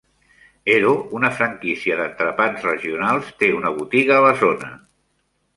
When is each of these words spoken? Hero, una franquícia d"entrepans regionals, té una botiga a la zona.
Hero, 0.75 0.93
una 1.17 1.29
franquícia 1.41 1.99
d"entrepans 2.01 2.65
regionals, 2.71 3.31
té 3.45 3.53
una 3.59 3.77
botiga 3.79 4.19
a 4.21 4.25
la 4.29 4.37
zona. 4.45 4.73